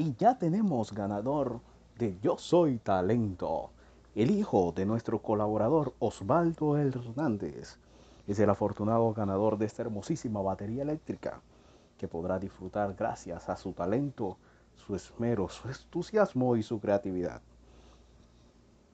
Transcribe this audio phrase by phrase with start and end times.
[0.00, 1.60] Y ya tenemos ganador
[1.98, 3.70] de Yo Soy Talento.
[4.14, 7.80] El hijo de nuestro colaborador Osvaldo Hernández
[8.28, 11.40] es el afortunado ganador de esta hermosísima batería eléctrica
[11.98, 14.36] que podrá disfrutar gracias a su talento,
[14.76, 17.42] su esmero, su entusiasmo y su creatividad.